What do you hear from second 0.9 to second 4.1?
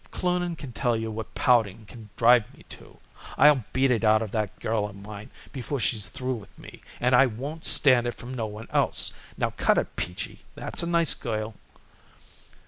you what pouting can drive me to. I'll beat it